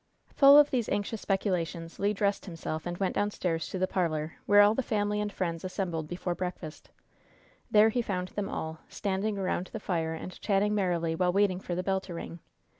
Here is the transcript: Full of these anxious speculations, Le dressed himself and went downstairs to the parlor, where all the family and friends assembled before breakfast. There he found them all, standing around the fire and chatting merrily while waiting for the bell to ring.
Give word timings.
Full 0.33 0.57
of 0.57 0.71
these 0.71 0.89
anxious 0.89 1.21
speculations, 1.21 1.99
Le 1.99 2.11
dressed 2.11 2.47
himself 2.47 2.87
and 2.87 2.97
went 2.97 3.13
downstairs 3.13 3.67
to 3.69 3.77
the 3.77 3.85
parlor, 3.85 4.33
where 4.47 4.61
all 4.61 4.73
the 4.73 4.81
family 4.81 5.21
and 5.21 5.31
friends 5.31 5.63
assembled 5.63 6.07
before 6.07 6.33
breakfast. 6.33 6.89
There 7.69 7.89
he 7.89 8.01
found 8.01 8.29
them 8.29 8.49
all, 8.49 8.79
standing 8.89 9.37
around 9.37 9.67
the 9.71 9.79
fire 9.79 10.15
and 10.15 10.41
chatting 10.41 10.73
merrily 10.73 11.13
while 11.13 11.31
waiting 11.31 11.59
for 11.59 11.75
the 11.75 11.83
bell 11.83 11.99
to 12.01 12.15
ring. 12.15 12.39